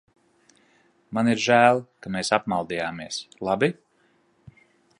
Man 1.17 1.29
ir 1.33 1.41
žēl, 1.43 1.81
ka 2.05 2.13
mēs 2.15 2.33
apmaldījāmies, 2.39 3.21
labi? 3.49 3.71